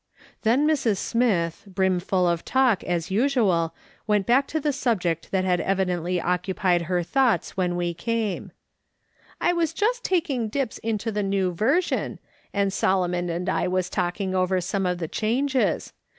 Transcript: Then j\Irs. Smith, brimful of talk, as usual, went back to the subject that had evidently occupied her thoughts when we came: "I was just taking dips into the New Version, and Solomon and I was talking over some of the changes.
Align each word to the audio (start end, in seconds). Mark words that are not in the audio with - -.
Then 0.41 0.67
j\Irs. 0.67 0.97
Smith, 0.97 1.63
brimful 1.67 2.27
of 2.27 2.43
talk, 2.43 2.83
as 2.83 3.11
usual, 3.11 3.75
went 4.07 4.25
back 4.25 4.47
to 4.47 4.59
the 4.59 4.73
subject 4.73 5.29
that 5.29 5.45
had 5.45 5.61
evidently 5.61 6.19
occupied 6.19 6.81
her 6.89 7.03
thoughts 7.03 7.55
when 7.55 7.75
we 7.75 7.93
came: 7.93 8.51
"I 9.39 9.53
was 9.53 9.73
just 9.73 10.03
taking 10.03 10.47
dips 10.49 10.79
into 10.79 11.11
the 11.11 11.21
New 11.21 11.53
Version, 11.53 12.17
and 12.51 12.73
Solomon 12.73 13.29
and 13.29 13.47
I 13.47 13.67
was 13.67 13.91
talking 13.91 14.33
over 14.33 14.59
some 14.59 14.87
of 14.87 14.97
the 14.97 15.07
changes. 15.07 15.93